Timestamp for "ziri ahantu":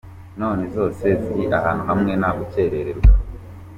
1.21-1.83